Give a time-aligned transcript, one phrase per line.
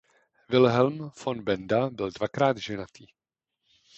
[0.47, 3.07] Wilhelm von Benda byl dvakrát ženatý.